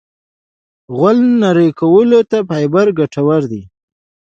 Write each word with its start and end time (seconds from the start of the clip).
غول 0.97 1.17
نرمولو 1.41 2.19
ته 2.29 2.37
فایبر 2.49 2.87
ګټور 2.99 3.41
دی. 3.51 3.61